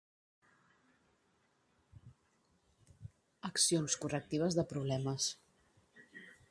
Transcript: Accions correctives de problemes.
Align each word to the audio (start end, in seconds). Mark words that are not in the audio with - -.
Accions 3.51 3.99
correctives 4.05 4.61
de 4.61 4.69
problemes. 4.75 5.31